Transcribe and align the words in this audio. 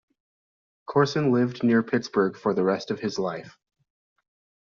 Courson 0.87 1.31
lived 1.31 1.61
near 1.63 1.83
Pittsburgh 1.83 2.35
for 2.35 2.55
the 2.55 2.63
rest 2.63 2.89
of 2.89 2.99
his 3.01 3.19
life. 3.19 3.59